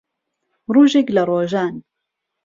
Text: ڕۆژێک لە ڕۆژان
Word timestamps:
ڕۆژێک 0.73 1.07
لە 1.15 1.23
ڕۆژان 1.29 1.73